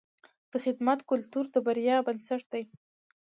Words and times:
د 0.51 0.53
خدمت 0.63 0.99
کلتور 1.09 1.45
د 1.53 1.55
بریا 1.65 1.95
بنسټ 2.07 2.43
دی. 2.53 2.63